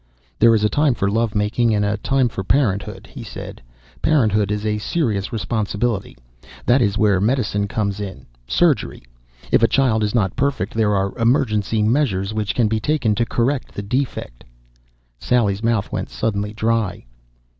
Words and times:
"There 0.39 0.55
is 0.55 0.63
a 0.63 0.67
time 0.67 0.95
for 0.95 1.11
love 1.11 1.35
making 1.35 1.75
and 1.75 1.85
a 1.85 1.95
time 1.95 2.27
for 2.27 2.43
parenthood," 2.43 3.05
he 3.13 3.21
said. 3.23 3.61
"Parenthood 4.01 4.49
is 4.49 4.65
a 4.65 4.79
serious 4.79 5.31
responsibility. 5.31 6.17
That 6.65 6.81
is 6.81 6.97
where 6.97 7.21
medicine 7.21 7.67
comes 7.67 7.99
in, 7.99 8.25
surgery. 8.47 9.03
If 9.51 9.61
a 9.61 9.67
child 9.67 10.03
is 10.03 10.15
not 10.15 10.35
perfect 10.35 10.73
there 10.73 10.95
are 10.95 11.15
emergency 11.19 11.83
measures 11.83 12.33
which 12.33 12.55
can 12.55 12.67
be 12.67 12.79
taken 12.79 13.13
to 13.13 13.27
correct 13.27 13.75
the 13.75 13.83
defect." 13.83 14.43
Sally's 15.19 15.61
mouth 15.61 15.91
went 15.91 16.09
suddenly 16.09 16.51
dry. 16.51 17.05